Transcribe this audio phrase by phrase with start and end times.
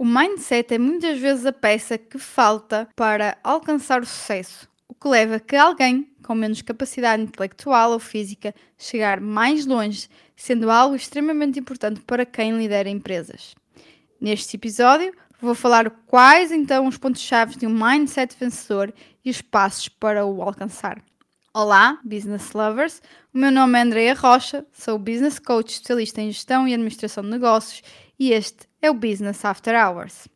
[0.00, 5.08] O mindset é muitas vezes a peça que falta para alcançar o sucesso, o que
[5.08, 10.94] leva a que alguém com menos capacidade intelectual ou física chegar mais longe, sendo algo
[10.94, 13.56] extremamente importante para quem lidera empresas.
[14.20, 18.94] Neste episódio, vou falar quais então os pontos-chave de um mindset vencedor
[19.24, 21.02] e os passos para o alcançar.
[21.60, 23.02] Olá, business lovers!
[23.34, 27.30] O meu nome é Andrea Rocha, sou business coach especialista em gestão e administração de
[27.30, 27.82] negócios
[28.16, 30.28] e este é o Business After Hours.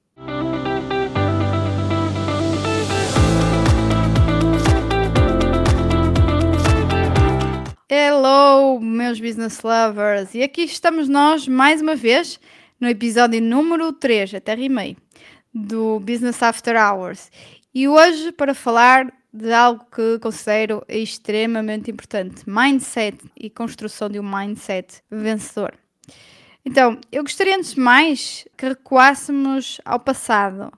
[7.88, 10.34] Hello, meus business lovers!
[10.34, 12.40] E aqui estamos nós mais uma vez
[12.80, 14.96] no episódio número 3, até rimei,
[15.54, 17.30] do Business After Hours.
[17.72, 24.22] E hoje para falar de algo que considero extremamente importante: mindset e construção de um
[24.22, 25.74] mindset vencedor.
[26.64, 30.72] Então, eu gostaria antes de mais que recuássemos ao passado.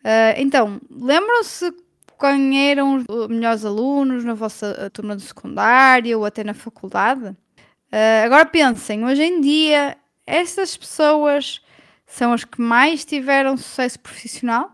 [0.00, 1.74] Uh, então, lembram-se
[2.18, 7.28] quem eram os melhores alunos na vossa turma de secundário ou até na faculdade?
[7.28, 11.60] Uh, agora pensem, hoje em dia, essas pessoas
[12.06, 14.73] são as que mais tiveram sucesso profissional?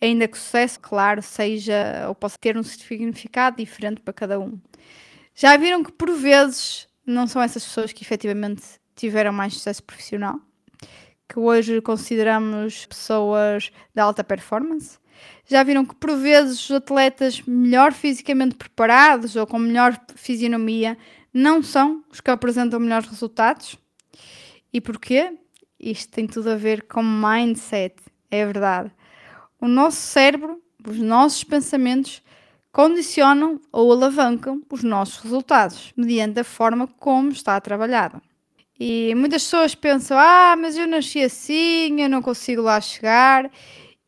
[0.00, 4.58] Ainda que o sucesso, claro, seja ou possa ter um significado diferente para cada um.
[5.34, 8.62] Já viram que por vezes não são essas pessoas que efetivamente
[8.94, 10.40] tiveram mais sucesso profissional?
[11.28, 14.98] Que hoje consideramos pessoas de alta performance?
[15.46, 20.96] Já viram que por vezes os atletas melhor fisicamente preparados ou com melhor fisionomia
[21.32, 23.78] não são os que apresentam melhores resultados?
[24.72, 25.34] E porquê?
[25.78, 27.94] Isto tem tudo a ver com mindset,
[28.30, 28.90] é verdade.
[29.60, 32.22] O nosso cérebro, os nossos pensamentos,
[32.72, 38.20] condicionam ou alavancam os nossos resultados, mediante a forma como está trabalhado.
[38.78, 43.50] E muitas pessoas pensam: ah, mas eu nasci assim, eu não consigo lá chegar.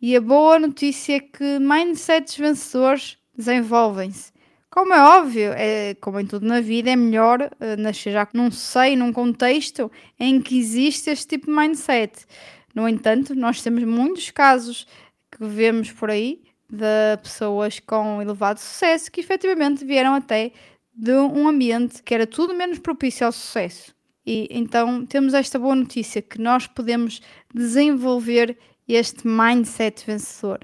[0.01, 4.33] E a boa notícia é que mindsets vencedores desenvolvem-se.
[4.71, 8.51] Como é óbvio, é, como em tudo na vida, é melhor uh, nascer já num
[8.51, 12.27] sei, num contexto em que existe este tipo de mindset.
[12.75, 14.87] No entanto, nós temos muitos casos
[15.31, 20.53] que vemos por aí de pessoas com elevado sucesso que efetivamente vieram até
[20.95, 23.95] de um ambiente que era tudo menos propício ao sucesso.
[24.27, 27.23] E então temos esta boa notícia que nós podemos
[27.55, 30.61] desenvolver este mindset vencedor.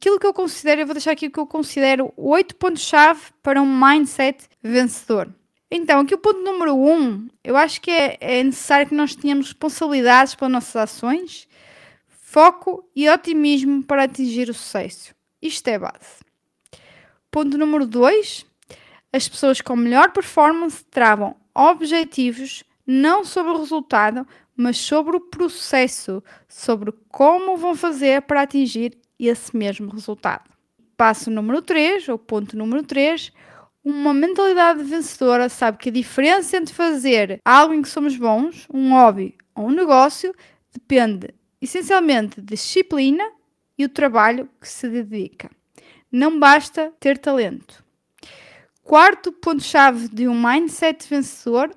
[0.00, 3.62] Aquilo que eu considero, eu vou deixar aqui o que eu considero oito pontos-chave para
[3.62, 5.32] um mindset vencedor.
[5.70, 9.46] Então, aqui o ponto número um, eu acho que é, é necessário que nós tenhamos
[9.46, 11.48] responsabilidades pelas nossas ações
[12.32, 15.14] foco e otimismo para atingir o sucesso.
[15.42, 16.24] Isto é base.
[17.30, 18.46] Ponto número 2.
[19.12, 24.26] As pessoas com melhor performance travam objetivos não sobre o resultado,
[24.56, 30.48] mas sobre o processo, sobre como vão fazer para atingir esse mesmo resultado.
[30.96, 33.30] Passo número 3, ou ponto número 3,
[33.84, 38.92] uma mentalidade vencedora sabe que a diferença entre fazer algo em que somos bons, um
[38.92, 40.34] hobby ou um negócio,
[40.72, 43.24] depende essencialmente disciplina
[43.78, 45.48] e o trabalho que se dedica.
[46.10, 47.82] Não basta ter talento.
[48.82, 51.70] Quarto ponto-chave de um mindset vencedor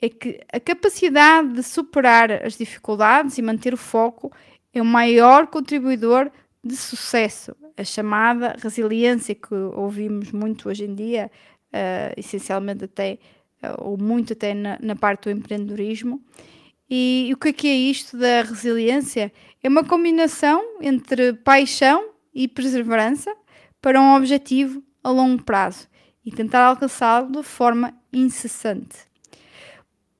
[0.00, 4.32] é que a capacidade de superar as dificuldades e manter o foco
[4.72, 6.30] é o maior contribuidor
[6.62, 7.56] de sucesso.
[7.76, 11.30] A chamada resiliência que ouvimos muito hoje em dia,
[11.72, 13.18] uh, essencialmente até,
[13.62, 16.22] uh, ou muito até na, na parte do empreendedorismo,
[16.90, 19.32] e, o que é, que é isto da resiliência?
[19.62, 23.34] É uma combinação entre paixão e perseverança
[23.80, 25.88] para um objetivo a longo prazo
[26.24, 28.96] e tentar alcançá-lo de forma incessante.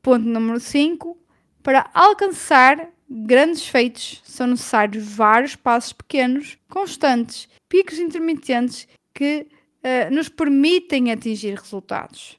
[0.02, 1.16] Ponto número 5.
[1.62, 9.46] Para alcançar grandes feitos são necessários vários passos pequenos, constantes, picos intermitentes que
[9.82, 12.38] uh, nos permitem atingir resultados.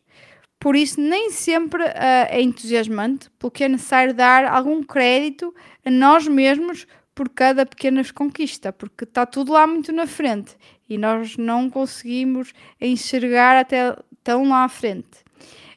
[0.59, 5.53] Por isso, nem sempre uh, é entusiasmante, porque é necessário dar algum crédito
[5.85, 10.55] a nós mesmos por cada pequena conquista, porque está tudo lá muito na frente
[10.89, 15.23] e nós não conseguimos enxergar até tão lá à frente.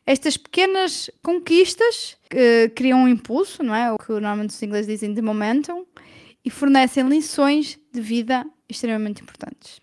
[0.05, 3.93] Estas pequenas conquistas uh, criam um impulso, não é?
[3.93, 5.87] O que normalmente os ingleses dizem de momentum,
[6.44, 9.81] e fornecem lições de vida extremamente importantes.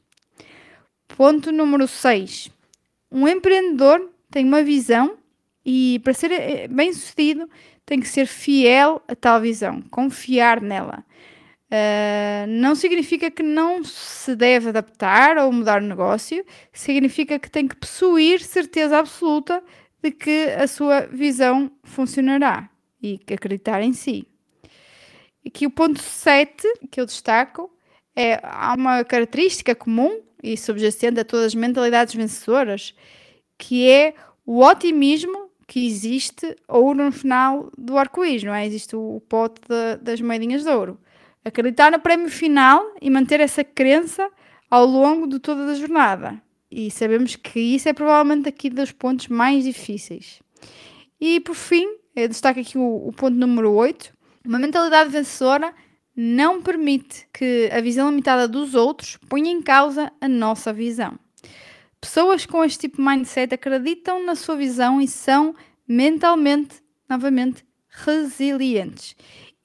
[1.08, 2.50] Ponto número 6.
[3.12, 5.18] Um empreendedor tem uma visão
[5.66, 7.50] e para ser eh, bem sucedido
[7.86, 11.04] tem que ser fiel a tal visão, confiar nela.
[11.72, 16.44] Uh, não significa que não se deve adaptar ou mudar o negócio,
[16.74, 19.64] significa que tem que possuir certeza absoluta
[20.02, 22.70] de que a sua visão funcionará
[23.02, 24.28] e que acreditar em si.
[25.46, 27.72] Aqui o ponto 7 que eu destaco
[28.16, 32.96] é há uma característica comum e subjacente a todas as mentalidades vencedoras,
[33.60, 34.16] que é
[34.46, 38.66] o otimismo que existe ou no final do arco-íris, não é?
[38.66, 41.00] Existe o pote de, das moedinhas de ouro.
[41.46, 44.28] Acreditar no prémio final e manter essa crença
[44.72, 46.42] ao longo de toda a jornada.
[46.72, 50.42] E sabemos que isso é provavelmente aqui dos pontos mais difíceis.
[51.22, 54.12] E por fim, eu destaco aqui o, o ponto número 8.
[54.46, 55.74] Uma mentalidade vencedora
[56.16, 61.20] não permite que a visão limitada dos outros ponha em causa a nossa visão.
[62.02, 65.54] Pessoas com este tipo de mindset acreditam na sua visão e são
[65.88, 69.16] mentalmente, novamente, resilientes.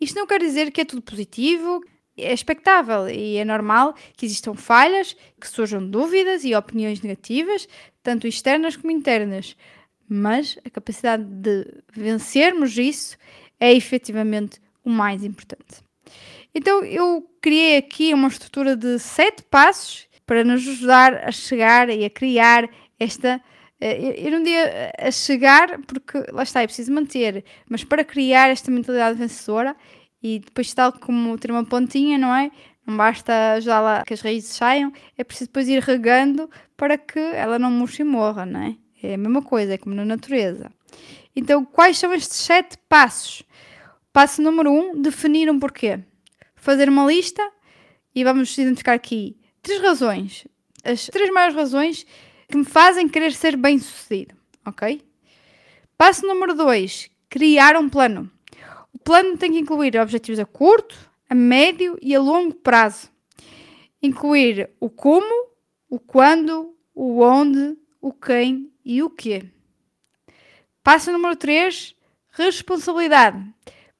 [0.00, 1.80] Isto não quer dizer que é tudo positivo,
[2.16, 7.68] é expectável e é normal que existam falhas, que surjam dúvidas e opiniões negativas,
[8.02, 9.56] tanto externas como internas,
[10.08, 13.16] mas a capacidade de vencermos isso
[13.58, 15.82] é efetivamente o mais importante.
[16.54, 22.04] Então eu criei aqui uma estrutura de sete passos para nos ajudar a chegar e
[22.04, 22.68] a criar
[22.98, 23.40] esta.
[23.80, 28.48] Eh, eu não diria a chegar, porque lá está, é preciso manter, mas para criar
[28.48, 29.76] esta mentalidade vencedora
[30.22, 32.50] e depois, tal como ter uma pontinha, não é?
[32.86, 37.58] Não basta ajudá-la que as raízes saiam, é preciso depois ir regando para que ela
[37.58, 38.76] não murche e morra, não é?
[39.02, 40.70] É a mesma coisa, é como na natureza.
[41.36, 43.42] Então, quais são estes sete passos?
[44.12, 46.00] Passo número um: definir um porquê
[46.64, 47.42] fazer uma lista
[48.14, 50.46] e vamos identificar aqui três razões,
[50.84, 52.06] as três maiores razões
[52.48, 55.02] que me fazem querer ser bem sucedido, ok?
[55.96, 58.30] Passo número dois, criar um plano.
[58.92, 60.96] O plano tem que incluir objetivos a curto,
[61.28, 63.10] a médio e a longo prazo.
[64.02, 65.48] Incluir o como,
[65.88, 69.44] o quando, o onde, o quem e o quê.
[70.82, 71.96] Passo número 3,
[72.30, 73.54] responsabilidade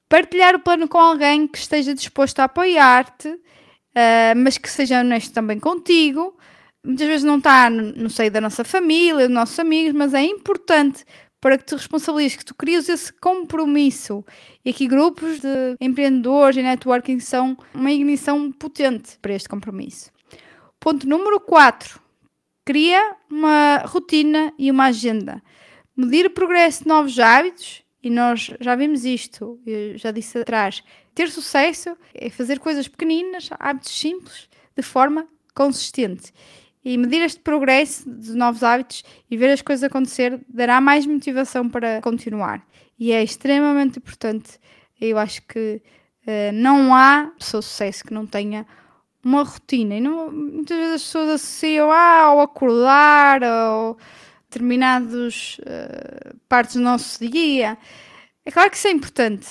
[0.07, 3.39] partilhar o plano com alguém que esteja disposto a apoiar-te,
[3.95, 6.37] uh, mas que seja honesto também contigo.
[6.85, 10.23] Muitas vezes não está no, no seio da nossa família, dos nossos amigos, mas é
[10.23, 11.03] importante
[11.41, 14.25] para que te responsabilizes, que tu crias esse compromisso.
[14.63, 20.11] E aqui grupos de empreendedores e networking são uma ignição potente para este compromisso.
[20.79, 21.99] Ponto número 4.
[22.65, 25.41] Cria uma rotina e uma agenda.
[25.95, 30.83] Medir o progresso de novos hábitos e nós já vimos isto, eu já disse atrás.
[31.15, 34.47] Ter sucesso é fazer coisas pequeninas, hábitos simples,
[34.77, 36.31] de forma consistente.
[36.83, 41.67] E medir este progresso de novos hábitos e ver as coisas acontecer dará mais motivação
[41.67, 42.63] para continuar.
[42.99, 44.59] E é extremamente importante.
[45.01, 45.81] Eu acho que
[46.27, 48.67] uh, não há pessoa de sucesso que não tenha
[49.23, 49.95] uma rotina.
[49.95, 53.97] E não, muitas vezes as pessoas associam ah, ao acordar, ou
[54.55, 57.77] determinadas uh, partes do nosso dia.
[58.45, 59.47] É claro que isso é importante,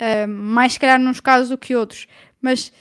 [0.00, 2.06] uh, mais se calhar nos casos do que outros,
[2.40, 2.72] mas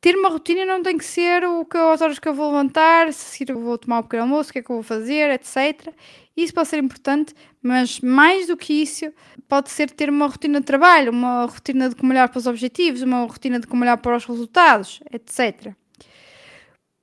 [0.00, 3.12] ter uma rotina não tem que ser o que as horas que eu vou levantar,
[3.12, 5.92] se eu vou tomar um pequeno almoço, o que é que eu vou fazer, etc.
[6.36, 9.10] Isso pode ser importante, mas mais do que isso,
[9.48, 13.02] pode ser ter uma rotina de trabalho, uma rotina de como olhar para os objetivos,
[13.02, 15.72] uma rotina de como olhar para os resultados, etc.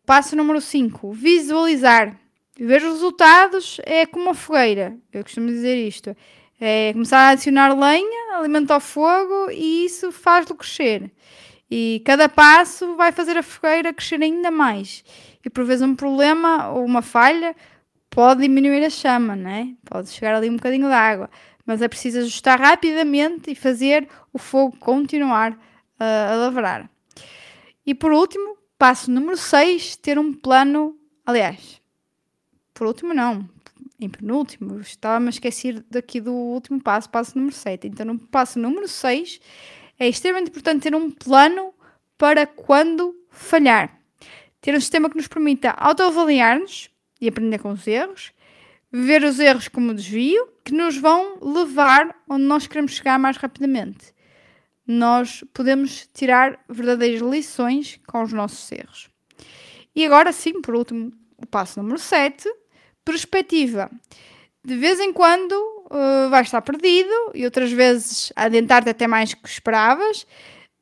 [0.06, 2.20] Passo número 5: visualizar.
[2.60, 4.98] Ver os resultados é como uma fogueira.
[5.12, 6.16] Eu costumo dizer isto.
[6.60, 11.12] É começar a adicionar lenha, alimenta o fogo e isso faz-lo crescer.
[11.70, 15.04] E cada passo vai fazer a fogueira crescer ainda mais.
[15.44, 17.56] E por vezes um problema ou uma falha
[18.10, 19.74] pode diminuir a chama, né?
[19.86, 21.30] pode chegar ali um bocadinho de água.
[21.66, 26.90] Mas é preciso ajustar rapidamente e fazer o fogo continuar uh, a lavrar.
[27.86, 30.96] E por último, passo número 6, ter um plano.
[31.26, 31.81] Aliás,
[32.82, 33.48] por último, não.
[34.00, 37.88] Em penúltimo, estava-me a esquecer daqui do último passo, passo número 7.
[37.88, 39.40] Então, no passo número 6,
[40.00, 41.76] é extremamente importante ter um plano
[42.18, 43.96] para quando falhar.
[44.60, 46.90] Ter um sistema que nos permita autoavaliar-nos
[47.22, 48.32] e aprender com os erros,
[48.92, 54.12] ver os erros como desvio, que nos vão levar onde nós queremos chegar mais rapidamente.
[54.88, 59.08] Nós podemos tirar verdadeiras lições com os nossos erros.
[59.96, 62.50] E agora sim, por último, o passo número 7,
[63.06, 63.90] perspectiva.
[64.64, 69.48] De vez em quando uh, vais estar perdido e outras vezes adentrar-te até mais que
[69.48, 70.26] esperavas.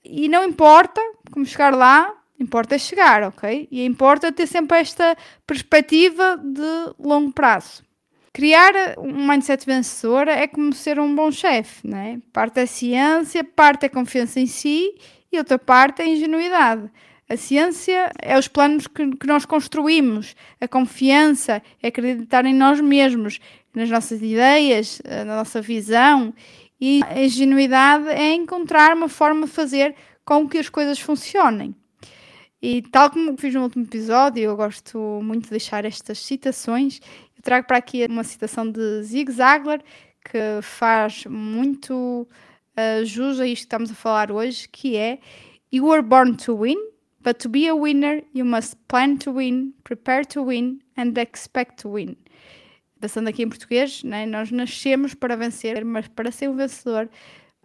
[0.03, 3.67] E não importa como chegar lá, importa é chegar, ok?
[3.71, 7.83] E importa ter sempre esta perspectiva de longo prazo.
[8.31, 12.21] Criar um mindset vencedor é como ser um bom chefe, né?
[12.31, 14.93] Parte é ciência, parte é confiança em si
[15.31, 16.89] e outra parte é ingenuidade.
[17.29, 22.81] A ciência é os planos que, que nós construímos, a confiança é acreditar em nós
[22.81, 23.39] mesmos,
[23.71, 26.33] nas nossas ideias, eh, na nossa visão.
[26.81, 29.95] E a ingenuidade é encontrar uma forma de fazer
[30.25, 31.75] com que as coisas funcionem.
[32.59, 36.99] E tal como fiz no último episódio, eu gosto muito de deixar estas citações.
[37.37, 39.81] Eu trago para aqui uma citação de Zig Ziglar,
[40.25, 42.27] que faz muito
[42.75, 45.19] uh, jus a isto que estamos a falar hoje, que é
[45.71, 46.88] You were born to win,
[47.23, 51.81] but to be a winner, you must plan to win, prepare to win and expect
[51.81, 52.15] to win.
[52.99, 57.09] Passando aqui em português, né, nós nascemos para vencer, mas para ser um vencedor,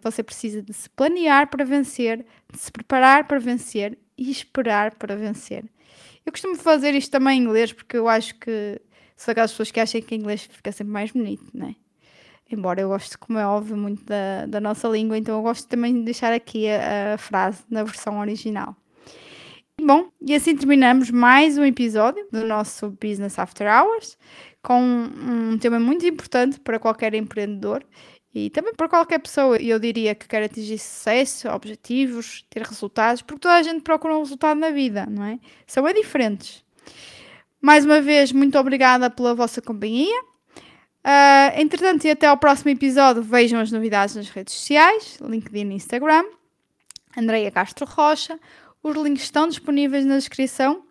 [0.01, 5.17] você precisa de se planear para vencer, de se preparar para vencer e esperar para
[5.17, 5.65] vencer.
[6.25, 8.81] Eu costumo fazer isto também em inglês porque eu acho que
[9.17, 11.75] são aquelas pessoas que acham que em inglês fica sempre mais bonito, né?
[12.51, 15.95] Embora eu goste, como é óbvio, muito da, da nossa língua, então eu gosto também
[15.95, 18.77] de deixar aqui a, a frase na versão original.
[19.87, 24.17] Bom, e assim terminamos mais um episódio do nosso Business After Hours
[24.63, 27.85] com um tema muito importante para qualquer empreendedor
[28.35, 33.41] e também para qualquer pessoa, eu diria que quer atingir sucesso, objetivos, ter resultados, porque
[33.41, 35.39] toda a gente procura um resultado na vida, não é?
[35.67, 36.65] São bem diferentes.
[37.61, 40.19] Mais uma vez, muito obrigada pela vossa companhia.
[41.05, 45.75] Uh, entretanto, e até ao próximo episódio, vejam as novidades nas redes sociais, LinkedIn e
[45.75, 46.25] Instagram.
[47.17, 48.39] Andreia Castro Rocha.
[48.85, 50.83] Os links estão disponíveis na descrição.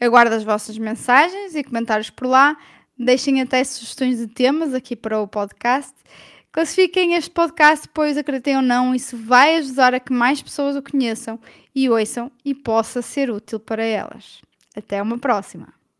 [0.00, 2.56] Aguardo as vossas mensagens e comentários por lá.
[2.98, 5.92] Deixem até sugestões de temas aqui para o podcast.
[6.50, 10.82] Classifiquem este podcast, pois acreditem ou não, isso vai ajudar a que mais pessoas o
[10.82, 11.38] conheçam
[11.74, 14.40] e ouçam e possa ser útil para elas.
[14.74, 15.81] Até uma próxima!